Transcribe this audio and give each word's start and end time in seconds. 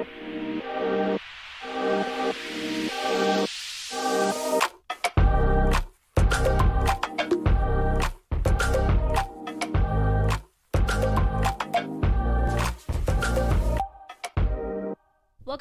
Welcome 0.00 1.18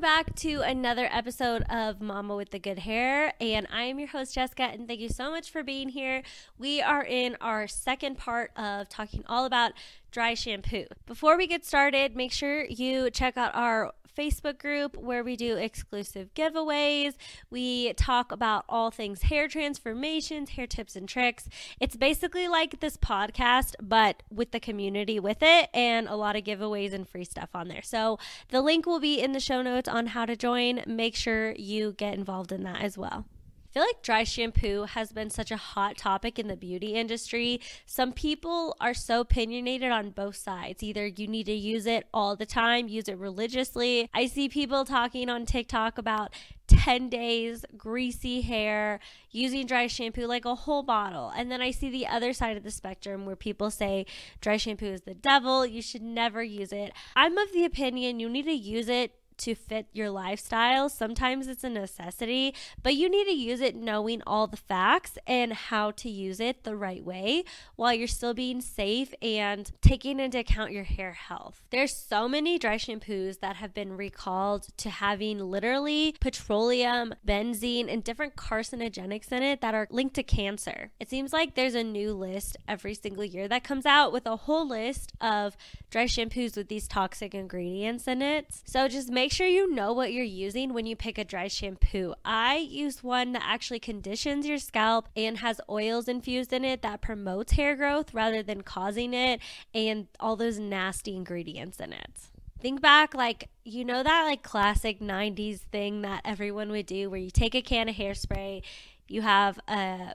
back 0.00 0.34
to 0.36 0.62
another 0.62 1.10
episode 1.12 1.62
of 1.68 2.00
Mama 2.00 2.34
with 2.34 2.52
the 2.52 2.58
Good 2.58 2.78
Hair. 2.78 3.34
And 3.38 3.66
I 3.70 3.82
am 3.82 3.98
your 3.98 4.08
host, 4.08 4.34
Jessica, 4.34 4.62
and 4.62 4.88
thank 4.88 5.00
you 5.00 5.10
so 5.10 5.30
much 5.30 5.50
for 5.50 5.62
being 5.62 5.90
here. 5.90 6.22
We 6.56 6.80
are 6.80 7.04
in 7.04 7.36
our 7.42 7.66
second 7.66 8.16
part 8.16 8.50
of 8.56 8.88
talking 8.88 9.24
all 9.28 9.44
about 9.44 9.72
dry 10.12 10.34
shampoo. 10.34 10.84
Before 11.06 11.36
we 11.36 11.46
get 11.46 11.64
started, 11.64 12.14
make 12.14 12.32
sure 12.32 12.64
you 12.64 13.10
check 13.10 13.36
out 13.36 13.54
our 13.54 13.92
Facebook 14.16 14.58
group 14.58 14.96
where 14.96 15.24
we 15.24 15.36
do 15.36 15.56
exclusive 15.56 16.32
giveaways. 16.34 17.14
We 17.50 17.92
talk 17.94 18.30
about 18.30 18.64
all 18.68 18.90
things 18.90 19.22
hair 19.22 19.48
transformations, 19.48 20.50
hair 20.50 20.66
tips 20.66 20.96
and 20.96 21.08
tricks. 21.08 21.48
It's 21.80 21.96
basically 21.96 22.46
like 22.46 22.80
this 22.80 22.96
podcast, 22.96 23.74
but 23.80 24.22
with 24.30 24.50
the 24.50 24.60
community 24.60 25.18
with 25.18 25.38
it 25.40 25.70
and 25.72 26.08
a 26.08 26.16
lot 26.16 26.36
of 26.36 26.44
giveaways 26.44 26.92
and 26.92 27.08
free 27.08 27.24
stuff 27.24 27.50
on 27.54 27.68
there. 27.68 27.82
So 27.82 28.18
the 28.50 28.60
link 28.60 28.86
will 28.86 29.00
be 29.00 29.20
in 29.20 29.32
the 29.32 29.40
show 29.40 29.62
notes 29.62 29.88
on 29.88 30.08
how 30.08 30.26
to 30.26 30.36
join. 30.36 30.82
Make 30.86 31.16
sure 31.16 31.52
you 31.52 31.92
get 31.92 32.14
involved 32.14 32.52
in 32.52 32.62
that 32.64 32.82
as 32.82 32.98
well. 32.98 33.24
I 33.72 33.80
feel 33.80 33.84
like 33.84 34.02
dry 34.02 34.24
shampoo 34.24 34.82
has 34.82 35.12
been 35.12 35.30
such 35.30 35.50
a 35.50 35.56
hot 35.56 35.96
topic 35.96 36.38
in 36.38 36.46
the 36.46 36.58
beauty 36.58 36.88
industry. 36.88 37.58
Some 37.86 38.12
people 38.12 38.76
are 38.82 38.92
so 38.92 39.20
opinionated 39.20 39.90
on 39.90 40.10
both 40.10 40.36
sides. 40.36 40.82
Either 40.82 41.06
you 41.06 41.26
need 41.26 41.46
to 41.46 41.54
use 41.54 41.86
it 41.86 42.06
all 42.12 42.36
the 42.36 42.44
time, 42.44 42.88
use 42.88 43.08
it 43.08 43.16
religiously. 43.16 44.10
I 44.12 44.26
see 44.26 44.50
people 44.50 44.84
talking 44.84 45.30
on 45.30 45.46
TikTok 45.46 45.96
about 45.96 46.34
10 46.66 47.08
days, 47.08 47.64
greasy 47.74 48.42
hair, 48.42 49.00
using 49.30 49.64
dry 49.64 49.86
shampoo 49.86 50.26
like 50.26 50.44
a 50.44 50.54
whole 50.54 50.82
bottle. 50.82 51.32
And 51.34 51.50
then 51.50 51.62
I 51.62 51.70
see 51.70 51.88
the 51.88 52.06
other 52.06 52.34
side 52.34 52.58
of 52.58 52.64
the 52.64 52.70
spectrum 52.70 53.24
where 53.24 53.36
people 53.36 53.70
say 53.70 54.04
dry 54.42 54.58
shampoo 54.58 54.92
is 54.92 55.02
the 55.02 55.14
devil, 55.14 55.64
you 55.64 55.80
should 55.80 56.02
never 56.02 56.42
use 56.42 56.72
it. 56.72 56.92
I'm 57.16 57.38
of 57.38 57.52
the 57.52 57.64
opinion 57.64 58.20
you 58.20 58.28
need 58.28 58.44
to 58.44 58.52
use 58.52 58.90
it 58.90 59.12
to 59.42 59.54
fit 59.54 59.86
your 59.92 60.10
lifestyle. 60.10 60.88
Sometimes 60.88 61.46
it's 61.48 61.64
a 61.64 61.68
necessity, 61.68 62.54
but 62.82 62.94
you 62.94 63.08
need 63.08 63.24
to 63.24 63.32
use 63.32 63.60
it 63.60 63.74
knowing 63.74 64.22
all 64.26 64.46
the 64.46 64.56
facts 64.56 65.18
and 65.26 65.52
how 65.52 65.90
to 65.92 66.08
use 66.08 66.38
it 66.40 66.64
the 66.64 66.76
right 66.76 67.04
way 67.04 67.44
while 67.76 67.92
you're 67.92 68.06
still 68.06 68.34
being 68.34 68.60
safe 68.60 69.12
and 69.20 69.72
taking 69.80 70.20
into 70.20 70.38
account 70.38 70.72
your 70.72 70.84
hair 70.84 71.12
health. 71.12 71.62
There's 71.70 71.94
so 71.94 72.28
many 72.28 72.58
dry 72.58 72.76
shampoos 72.76 73.40
that 73.40 73.56
have 73.56 73.74
been 73.74 73.96
recalled 73.96 74.68
to 74.78 74.90
having 74.90 75.38
literally 75.38 76.14
petroleum, 76.20 77.14
benzene, 77.26 77.92
and 77.92 78.04
different 78.04 78.36
carcinogenics 78.36 79.32
in 79.32 79.42
it 79.42 79.60
that 79.60 79.74
are 79.74 79.88
linked 79.90 80.14
to 80.14 80.22
cancer. 80.22 80.92
It 81.00 81.10
seems 81.10 81.32
like 81.32 81.54
there's 81.54 81.74
a 81.74 81.82
new 81.82 82.12
list 82.12 82.56
every 82.68 82.94
single 82.94 83.24
year 83.24 83.48
that 83.48 83.64
comes 83.64 83.86
out 83.86 84.12
with 84.12 84.26
a 84.26 84.36
whole 84.36 84.68
list 84.68 85.12
of 85.20 85.56
dry 85.90 86.04
shampoos 86.04 86.56
with 86.56 86.68
these 86.68 86.86
toxic 86.86 87.34
ingredients 87.34 88.06
in 88.06 88.22
it. 88.22 88.46
So 88.64 88.86
just 88.88 89.10
make 89.10 89.31
sure 89.32 89.46
you 89.46 89.72
know 89.72 89.92
what 89.92 90.12
you're 90.12 90.24
using 90.24 90.72
when 90.72 90.86
you 90.86 90.94
pick 90.94 91.18
a 91.18 91.24
dry 91.24 91.48
shampoo. 91.48 92.14
I 92.24 92.56
use 92.56 93.02
one 93.02 93.32
that 93.32 93.42
actually 93.44 93.80
conditions 93.80 94.46
your 94.46 94.58
scalp 94.58 95.08
and 95.16 95.38
has 95.38 95.60
oils 95.68 96.06
infused 96.06 96.52
in 96.52 96.64
it 96.64 96.82
that 96.82 97.00
promotes 97.00 97.52
hair 97.52 97.74
growth 97.74 98.12
rather 98.12 98.42
than 98.42 98.60
causing 98.62 99.14
it 99.14 99.40
and 99.74 100.06
all 100.20 100.36
those 100.36 100.58
nasty 100.58 101.16
ingredients 101.16 101.80
in 101.80 101.92
it. 101.92 102.20
Think 102.60 102.80
back, 102.80 103.14
like, 103.14 103.48
you 103.64 103.84
know, 103.84 104.02
that 104.02 104.24
like 104.24 104.42
classic 104.42 105.00
90s 105.00 105.60
thing 105.60 106.02
that 106.02 106.20
everyone 106.24 106.70
would 106.70 106.86
do 106.86 107.10
where 107.10 107.18
you 107.18 107.30
take 107.30 107.54
a 107.54 107.62
can 107.62 107.88
of 107.88 107.96
hairspray, 107.96 108.62
you 109.08 109.22
have 109.22 109.58
a 109.66 110.14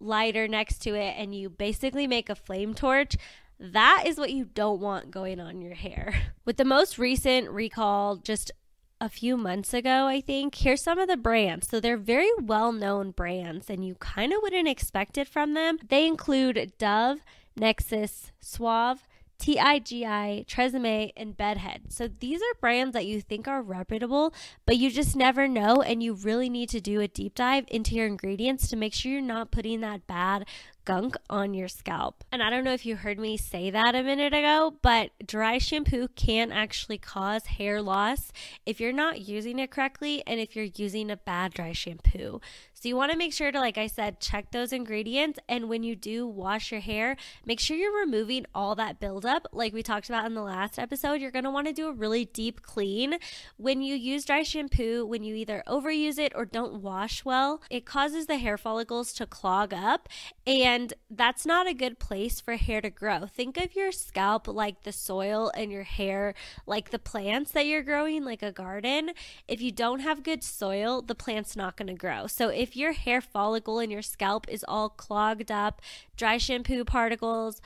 lighter 0.00 0.48
next 0.48 0.78
to 0.82 0.94
it, 0.94 1.14
and 1.16 1.34
you 1.34 1.48
basically 1.48 2.06
make 2.06 2.28
a 2.28 2.34
flame 2.34 2.74
torch. 2.74 3.16
That 3.58 4.04
is 4.06 4.18
what 4.18 4.32
you 4.32 4.44
don't 4.44 4.80
want 4.80 5.10
going 5.10 5.40
on 5.40 5.62
your 5.62 5.74
hair. 5.74 6.32
With 6.44 6.56
the 6.56 6.64
most 6.64 6.98
recent 6.98 7.50
recall, 7.50 8.16
just 8.16 8.52
a 9.00 9.08
few 9.08 9.36
months 9.36 9.74
ago, 9.74 10.06
I 10.06 10.20
think. 10.20 10.54
Here's 10.54 10.82
some 10.82 10.98
of 10.98 11.08
the 11.08 11.16
brands. 11.16 11.68
So 11.68 11.80
they're 11.80 11.96
very 11.96 12.30
well 12.40 12.72
known 12.72 13.10
brands, 13.10 13.68
and 13.68 13.84
you 13.84 13.94
kind 13.96 14.32
of 14.32 14.40
wouldn't 14.42 14.68
expect 14.68 15.18
it 15.18 15.28
from 15.28 15.54
them. 15.54 15.78
They 15.88 16.06
include 16.06 16.72
Dove, 16.78 17.18
Nexxus, 17.58 18.30
Suave, 18.40 19.06
TIGI, 19.38 20.46
Tresemme, 20.46 21.12
and 21.16 21.36
Bedhead. 21.36 21.92
So 21.92 22.08
these 22.08 22.40
are 22.40 22.60
brands 22.60 22.94
that 22.94 23.06
you 23.06 23.20
think 23.20 23.46
are 23.46 23.60
reputable, 23.60 24.32
but 24.64 24.78
you 24.78 24.90
just 24.90 25.14
never 25.14 25.46
know, 25.46 25.82
and 25.82 26.02
you 26.02 26.14
really 26.14 26.48
need 26.48 26.70
to 26.70 26.80
do 26.80 27.00
a 27.00 27.08
deep 27.08 27.34
dive 27.34 27.66
into 27.68 27.94
your 27.94 28.06
ingredients 28.06 28.68
to 28.68 28.76
make 28.76 28.94
sure 28.94 29.12
you're 29.12 29.20
not 29.20 29.50
putting 29.50 29.80
that 29.80 30.06
bad 30.06 30.46
gunk 30.86 31.16
on 31.28 31.52
your 31.52 31.68
scalp. 31.68 32.24
And 32.32 32.42
I 32.42 32.48
don't 32.48 32.64
know 32.64 32.72
if 32.72 32.86
you 32.86 32.96
heard 32.96 33.18
me 33.18 33.36
say 33.36 33.70
that 33.70 33.94
a 33.94 34.02
minute 34.02 34.32
ago, 34.32 34.76
but 34.80 35.10
dry 35.26 35.58
shampoo 35.58 36.08
can 36.14 36.52
actually 36.52 36.96
cause 36.96 37.46
hair 37.46 37.82
loss 37.82 38.32
if 38.64 38.80
you're 38.80 38.92
not 38.92 39.20
using 39.20 39.58
it 39.58 39.70
correctly 39.70 40.22
and 40.26 40.40
if 40.40 40.56
you're 40.56 40.70
using 40.76 41.10
a 41.10 41.16
bad 41.16 41.52
dry 41.52 41.72
shampoo. 41.72 42.40
So 42.72 42.88
you 42.88 42.96
want 42.96 43.10
to 43.10 43.18
make 43.18 43.32
sure 43.32 43.50
to, 43.50 43.58
like 43.58 43.78
I 43.78 43.86
said, 43.86 44.20
check 44.20 44.52
those 44.52 44.72
ingredients. 44.72 45.40
And 45.48 45.68
when 45.68 45.82
you 45.82 45.96
do 45.96 46.26
wash 46.26 46.70
your 46.70 46.80
hair, 46.80 47.16
make 47.44 47.58
sure 47.58 47.76
you're 47.76 47.98
removing 47.98 48.46
all 48.54 48.74
that 48.76 49.00
buildup. 49.00 49.48
Like 49.50 49.72
we 49.72 49.82
talked 49.82 50.08
about 50.08 50.26
in 50.26 50.34
the 50.34 50.42
last 50.42 50.78
episode, 50.78 51.20
you're 51.20 51.30
going 51.30 51.44
to 51.44 51.50
want 51.50 51.66
to 51.66 51.72
do 51.72 51.88
a 51.88 51.92
really 51.92 52.26
deep 52.26 52.62
clean. 52.62 53.16
When 53.56 53.82
you 53.82 53.96
use 53.96 54.24
dry 54.24 54.42
shampoo, 54.42 55.04
when 55.06 55.24
you 55.24 55.34
either 55.34 55.64
overuse 55.66 56.18
it 56.18 56.32
or 56.36 56.44
don't 56.44 56.82
wash 56.82 57.24
well, 57.24 57.60
it 57.70 57.86
causes 57.86 58.26
the 58.26 58.36
hair 58.36 58.56
follicles 58.56 59.12
to 59.14 59.26
clog 59.26 59.74
up. 59.74 60.08
And 60.46 60.75
that's 61.10 61.46
not 61.46 61.66
a 61.66 61.74
good 61.74 61.98
place 61.98 62.40
for 62.40 62.56
hair 62.56 62.80
to 62.80 62.90
grow. 62.90 63.26
Think 63.26 63.56
of 63.56 63.74
your 63.74 63.92
scalp 63.92 64.48
like 64.48 64.82
the 64.82 64.92
soil 64.92 65.50
and 65.56 65.70
your 65.70 65.82
hair 65.82 66.34
like 66.66 66.90
the 66.90 66.98
plants 66.98 67.52
that 67.52 67.66
you're 67.66 67.82
growing, 67.82 68.24
like 68.24 68.42
a 68.42 68.52
garden. 68.52 69.10
If 69.48 69.60
you 69.60 69.72
don't 69.72 70.00
have 70.00 70.22
good 70.22 70.42
soil, 70.42 71.02
the 71.02 71.14
plant's 71.14 71.56
not 71.56 71.76
going 71.76 71.88
to 71.88 71.94
grow. 71.94 72.26
So 72.26 72.48
if 72.48 72.76
your 72.76 72.92
hair 72.92 73.20
follicle 73.20 73.78
in 73.78 73.90
your 73.90 74.02
scalp 74.02 74.48
is 74.48 74.64
all 74.66 74.88
clogged 74.88 75.50
up, 75.50 75.80
dry 76.16 76.38
shampoo 76.38 76.84
particles, 76.84 77.60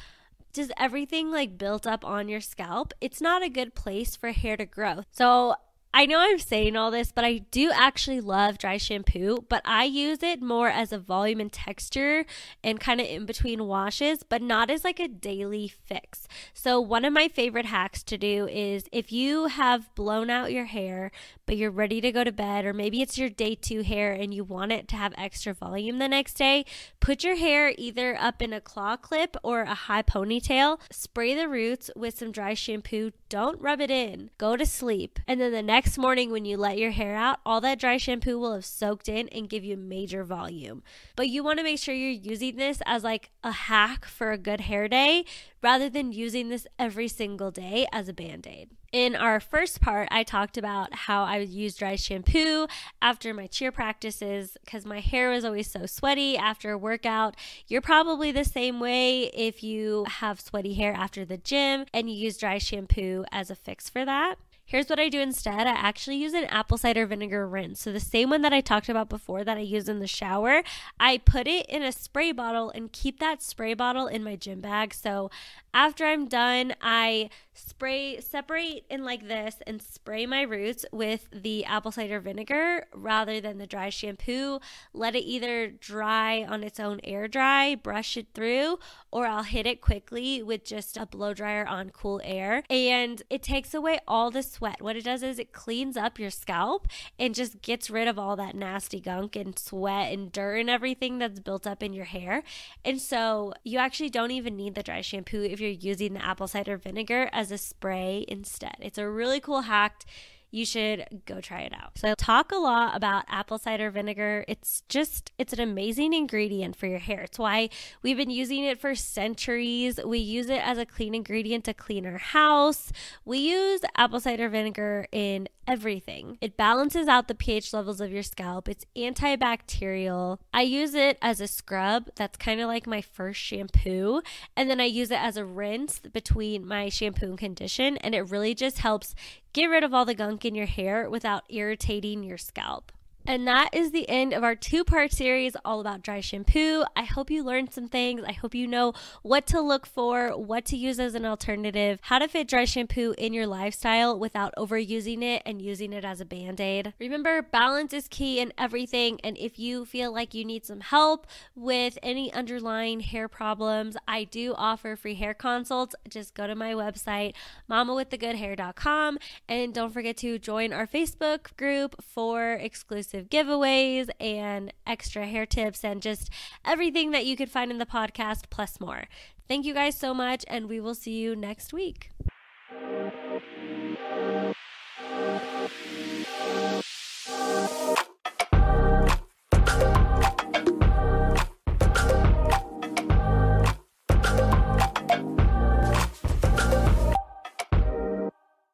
just 0.53 0.73
everything 0.77 1.31
like 1.31 1.59
built 1.59 1.87
up 1.87 2.05
on 2.05 2.29
your 2.29 2.41
scalp, 2.41 2.93
it's 3.01 3.21
not 3.21 3.43
a 3.43 3.49
good 3.49 3.75
place 3.75 4.17
for 4.17 4.33
hair 4.33 4.57
to 4.57 4.67
grow. 4.67 5.05
So 5.13 5.55
I 5.93 6.07
know 6.07 6.21
I'm 6.21 6.39
saying 6.39 6.77
all 6.77 6.93
this, 6.93 7.11
but 7.11 7.25
I 7.25 7.39
do 7.51 7.73
actually 7.75 8.21
love 8.21 8.59
dry 8.59 8.77
shampoo, 8.77 9.45
but 9.49 9.61
I 9.65 9.85
use 9.85 10.23
it 10.23 10.41
more 10.41 10.69
as 10.69 10.93
a 10.93 10.99
volume 10.99 11.41
and 11.41 11.53
texture 11.53 12.25
and 12.63 12.79
kind 12.79 13.01
of 13.01 13.09
in 13.09 13.27
between 13.27 13.67
washes, 13.67 14.23
but 14.23 14.41
not 14.41 14.71
as 14.71 14.85
like 14.85 15.01
a 15.01 15.09
daily 15.09 15.67
fix. 15.67 16.29
So, 16.55 16.81
one 16.81 17.05
of 17.05 17.13
my 17.13 17.27
favorite 17.27 17.67
hacks 17.67 18.05
to 18.05 18.17
do 18.17 18.47
is 18.47 18.85
if 18.93 19.11
you 19.11 19.47
have 19.47 19.93
blown 19.97 20.31
out 20.31 20.53
your 20.53 20.67
hair, 20.67 21.11
but 21.45 21.57
you're 21.57 21.73
ready 21.73 22.01
to 22.01 22.13
go 22.13 22.23
to 22.23 22.31
bed, 22.31 22.65
or 22.65 22.73
maybe 22.73 23.03
it's 23.03 23.19
your 23.19 23.29
day 23.29 23.57
two 23.57 23.83
hair 23.83 24.13
and 24.13 24.33
you 24.33 24.45
want 24.45 24.71
it 24.71 24.87
to 24.89 24.97
have 24.97 25.13
extra 25.19 25.53
volume 25.53 25.99
the 25.99 26.07
next 26.07 26.35
day, 26.35 26.65
put 27.01 27.25
your 27.25 27.35
hair 27.35 27.75
either 27.77 28.17
up 28.17 28.41
in 28.41 28.53
a 28.53 28.61
claw 28.61 28.97
clip 28.97 29.37
or 29.43 29.63
a 29.63 29.75
high 29.75 30.03
ponytail, 30.03 30.79
spray 30.93 31.35
the 31.35 31.49
roots 31.49 31.91
with 31.97 32.17
some 32.17 32.31
dry 32.31 32.55
shampoo, 32.55 33.11
don't 33.31 33.63
rub 33.63 33.81
it 33.81 33.93
in, 33.93 34.29
go 34.39 34.57
to 34.57 34.67
sleep, 34.67 35.21
and 35.27 35.41
then 35.41 35.53
the 35.53 35.63
next 35.63 35.97
morning 35.97 36.33
when 36.33 36.45
you 36.45 36.57
let 36.57 36.77
your 36.77 36.91
hair 36.91 37.15
out, 37.15 37.39
all 37.47 37.61
that 37.61 37.79
dry 37.79 37.97
shampoo 37.97 38.37
will 38.39 38.53
have 38.53 38.65
soaked 38.65 39.09
in 39.09 39.29
and 39.29 39.49
give 39.49 39.65
you 39.65 39.77
major 39.77 40.25
volume. 40.25 40.83
But 41.15 41.29
you 41.29 41.45
want 41.45 41.59
to 41.61 41.65
make 41.65 41.79
sure 41.79 41.95
you're 41.95 42.11
using 42.11 42.57
this 42.57 42.83
as 42.85 43.05
like 43.05 43.31
a 43.45 43.53
hack 43.53 44.05
for 44.05 44.33
a 44.33 44.37
good 44.37 44.63
hair 44.63 44.89
day 44.89 45.25
rather 45.63 45.89
than 45.89 46.13
using 46.13 46.49
this 46.49 46.67
every 46.79 47.09
single 47.09 47.51
day 47.51 47.87
as 47.93 48.09
a 48.09 48.13
band 48.13 48.47
aid. 48.47 48.71
In 48.93 49.15
our 49.15 49.39
first 49.39 49.81
part, 49.81 50.09
I 50.11 50.25
talked 50.25 50.59
about 50.59 50.93
how 50.95 51.23
I 51.23 51.39
would 51.39 51.49
use 51.49 51.77
dry 51.77 51.95
shampoo 51.95 52.67
after 53.01 53.33
my 53.33 53.47
cheer 53.47 53.71
practices 53.71 54.57
because 54.65 54.85
my 54.85 54.99
hair 54.99 55.31
was 55.31 55.45
always 55.45 55.71
so 55.71 55.87
sweaty 55.87 56.37
after 56.37 56.73
a 56.73 56.79
workout. 56.79 57.37
You're 57.69 57.83
probably 57.83 58.33
the 58.33 58.45
same 58.45 58.81
way 58.81 59.25
if 59.27 59.63
you 59.63 60.07
have 60.09 60.41
sweaty 60.41 60.75
hair 60.75 60.93
after 60.93 61.25
the 61.25 61.37
gym 61.37 61.85
and 61.95 62.11
you 62.11 62.17
use 62.17 62.37
dry 62.37 62.59
shampoo 62.59 63.25
as 63.31 63.49
a 63.49 63.55
fix 63.55 63.89
for 63.89 64.05
that. 64.05 64.37
Here's 64.71 64.89
what 64.89 65.01
I 65.01 65.09
do 65.09 65.19
instead. 65.19 65.67
I 65.67 65.73
actually 65.73 66.15
use 66.15 66.33
an 66.33 66.45
apple 66.45 66.79
cider 66.79 67.05
vinegar 67.05 67.45
rinse. 67.45 67.81
So 67.81 67.91
the 67.91 67.99
same 67.99 68.31
one 68.31 68.43
that 68.43 68.53
I 68.53 68.61
talked 68.61 68.89
about 68.89 69.09
before 69.09 69.43
that 69.43 69.57
I 69.57 69.63
use 69.63 69.89
in 69.89 69.99
the 69.99 70.07
shower, 70.07 70.63
I 71.01 71.19
put 71.19 71.49
it 71.49 71.67
in 71.67 71.83
a 71.83 71.91
spray 71.91 72.31
bottle 72.31 72.71
and 72.71 72.93
keep 72.93 73.19
that 73.19 73.43
spray 73.43 73.75
bottle 73.75 74.07
in 74.07 74.23
my 74.23 74.37
gym 74.37 74.61
bag. 74.61 74.95
So 74.95 75.29
After 75.73 76.05
I'm 76.05 76.27
done, 76.27 76.75
I 76.81 77.31
spray, 77.61 78.21
separate 78.21 78.85
in 78.89 79.05
like 79.05 79.29
this 79.29 79.57
and 79.67 79.83
spray 79.83 80.27
my 80.27 80.43
roots 80.43 80.85
with 80.93 81.29
the 81.33 81.65
apple 81.65 81.93
cider 81.93 82.21
vinegar 82.21 82.87
rather 82.95 83.41
than 83.41 83.59
the 83.59 83.67
dry 83.67 83.91
shampoo. 83.91 84.61
Let 84.93 85.15
it 85.15 85.21
either 85.21 85.69
dry 85.69 86.45
on 86.45 86.65
its 86.65 86.81
own 86.81 87.01
air 87.05 87.29
dry, 87.29 87.75
brush 87.75 88.17
it 88.17 88.29
through, 88.35 88.79
or 89.11 89.27
I'll 89.27 89.43
hit 89.43 89.67
it 89.67 89.81
quickly 89.81 90.43
with 90.43 90.65
just 90.65 90.97
a 90.97 91.07
blow 91.07 91.35
dryer 91.35 91.67
on 91.67 91.91
cool 91.91 92.21
air. 92.25 92.63
And 92.69 93.23
it 93.31 93.43
takes 93.43 93.75
away 93.75 94.01
all 94.09 94.31
the 94.31 94.43
sweat. 94.43 94.81
What 94.81 94.97
it 94.97 95.05
does 95.05 95.23
is 95.23 95.39
it 95.39 95.53
cleans 95.53 95.97
up 95.97 96.19
your 96.19 96.31
scalp 96.31 96.89
and 97.19 97.35
just 97.35 97.63
gets 97.63 97.91
rid 97.91 98.09
of 98.09 98.19
all 98.19 98.37
that 98.37 98.55
nasty 98.55 99.01
gunk 99.01 99.37
and 99.37 99.59
sweat 99.59 100.13
and 100.13 100.33
dirt 100.33 100.57
and 100.57 100.71
everything 100.71 101.19
that's 101.19 101.41
built 101.41 101.67
up 101.67 101.83
in 101.83 101.93
your 101.93 102.07
hair. 102.07 102.43
And 102.85 103.01
so 103.01 103.53
you 103.65 103.79
actually 103.79 104.11
don't 104.11 104.31
even 104.31 104.57
need 104.57 104.75
the 104.75 104.83
dry 104.83 105.01
shampoo 105.01 105.43
if 105.61 105.83
you're 105.83 105.91
using 105.91 106.15
the 106.15 106.25
apple 106.25 106.49
cider 106.49 106.77
vinegar 106.77 107.29
as 107.33 107.51
a 107.51 107.59
spray 107.59 108.25
instead. 108.29 108.77
It's 108.81 108.99
a 108.99 109.09
really 109.09 109.41
cool 109.41 109.63
hack 109.63 110.05
you 110.51 110.65
should 110.65 111.23
go 111.27 111.41
try 111.41 111.61
it 111.61 111.73
out. 111.73 111.97
So 111.97 112.11
I 112.11 112.15
talk 112.15 112.53
a 112.53 112.57
lot 112.57 112.97
about 112.97 113.25
apple 113.29 113.59
cider 113.59 113.91
vinegar. 113.91 114.45
It's 114.49 114.83
just 114.89 115.33
it's 115.39 115.53
an 115.53 115.61
amazing 115.61 116.13
ingredient 116.13 116.77
for 116.77 116.87
your 116.87 116.99
hair. 116.99 117.21
It's 117.23 117.39
why 117.39 117.71
we've 118.03 118.17
been 118.17 118.31
using 118.31 118.65
it 118.65 118.81
for 118.81 118.95
centuries. 118.95 120.01
We 120.05 120.19
use 120.19 120.51
it 120.51 120.61
as 120.67 120.79
a 120.79 120.87
clean 120.87 121.15
ingredient 121.15 121.65
to 121.65 121.75
clean 121.75 122.07
our 122.07 122.19
house. 122.19 122.93
We 123.25 123.39
use 123.39 123.81
apple 123.97 124.21
cider 124.21 124.49
vinegar 124.49 125.07
in 125.13 125.49
everything. 125.67 126.37
It 126.41 126.57
balances 126.57 127.07
out 127.07 127.29
the 127.29 127.35
pH 127.35 127.73
levels 127.73 128.01
of 128.01 128.11
your 128.11 128.25
scalp. 128.25 128.69
It's 128.69 128.87
antibacterial. 128.97 130.39
I 130.53 130.63
use 130.63 130.95
it 130.95 131.17
as 131.23 131.41
a 131.41 131.47
scrub. 131.47 132.09
That's 132.17 132.37
kind 132.37 132.61
of 132.61 132.67
like 132.67 132.89
my 132.89 133.01
first 133.01 133.41
shampoo. 133.41 134.23
And 134.57 134.69
then 134.69 134.81
I 134.81 134.87
use 134.87 135.13
it 135.13 135.21
as 135.21 135.37
a 135.37 135.45
rinse 135.45 136.01
between 136.01 136.67
my 136.67 136.89
shampoo 136.89 137.27
and 137.27 137.39
condition 137.39 137.97
and 137.99 138.15
it 138.15 138.31
really 138.31 138.55
just 138.55 138.79
helps 138.79 139.15
Get 139.53 139.67
rid 139.67 139.83
of 139.83 139.93
all 139.93 140.05
the 140.05 140.15
gunk 140.15 140.45
in 140.45 140.55
your 140.55 140.67
hair 140.67 141.11
without 141.11 141.43
irritating 141.49 142.23
your 142.23 142.39
scalp. 142.39 142.93
And 143.27 143.47
that 143.47 143.71
is 143.73 143.93
the 143.93 144.09
end 144.09 144.33
of 144.33 144.43
our 144.43 144.55
two 144.57 144.83
part 144.83 145.13
series 145.13 145.55
all 145.65 145.81
about 145.81 146.03
dry 146.03 146.21
shampoo. 146.21 146.85
I 146.97 147.05
hope 147.05 147.31
you 147.31 147.45
learned 147.45 147.73
some 147.73 147.89
things. 147.89 148.23
I 148.27 148.33
hope 148.33 148.55
you 148.55 148.67
know 148.67 148.95
what 149.23 149.47
to 149.49 149.61
look 149.61 149.87
for, 149.87 150.31
what 150.31 150.65
to 150.67 150.77
use 150.77 150.99
as 150.99 151.15
an 151.15 151.25
alternative, 151.25 151.99
how 152.03 152.19
to 152.19 152.29
fit 152.29 152.49
dry 152.49 152.65
shampoo 152.65 153.15
in 153.19 153.33
your 153.33 153.47
lifestyle 153.47 154.19
without 154.19 154.55
overusing 154.57 155.23
it 155.23 155.43
and 155.45 155.63
using 155.63 155.93
it 155.93 156.05
as 156.05 156.21
a 156.21 156.25
band 156.25 156.61
aid. 156.61 156.95
Remember, 156.99 157.43
balance 157.43 157.93
is 157.93 158.09
key 158.09 158.41
in 158.41 158.53
everything. 158.59 159.21
And 159.23 159.37
if 159.39 159.59
you 159.59 159.85
feel 159.85 160.13
like 160.13 160.35
you 160.35 160.45
need 160.45 160.65
some 160.65 160.81
help 160.81 161.27
with 161.55 161.99
any 162.03 162.33
underlying 162.33 163.01
hair 163.01 163.29
problems, 163.29 163.97
I 164.09 164.25
do 164.25 164.55
offer 164.57 164.97
free 164.97 165.15
hair 165.15 165.35
consults. 165.35 165.95
Just 166.09 166.35
go 166.35 166.47
to 166.47 166.55
my 166.55 166.73
website, 166.73 167.35
mamawiththegoodhair.com, 167.71 169.19
and 169.49 169.75
don't 169.75 169.93
forget 169.93 170.17
to 170.19 170.39
join 170.39 170.73
our 170.73 170.87
Facebook 170.87 171.57
group 171.57 172.03
for 172.03 172.55
exclusive 172.55 173.20
exclusive 173.21 173.29
giveaways 173.29 174.09
and 174.19 174.73
extra 174.87 175.27
hair 175.27 175.47
tips 175.47 175.85
and 175.85 176.03
just 176.03 176.31
everything 176.65 177.11
that 177.11 177.27
you 177.27 177.37
could 177.37 177.51
find 177.51 177.71
in 177.71 177.79
the 177.79 177.87
podcast 177.87 178.45
plus 178.51 178.81
more. 178.81 179.05
Thank 179.49 179.67
you 179.67 179.75
guys 179.75 179.97
so 179.97 180.15
much, 180.15 180.45
and 180.49 180.69
we 180.69 180.81
will 180.81 180.95
see 180.95 181.19
you 181.19 181.35
next 181.35 181.73
week. 181.73 182.11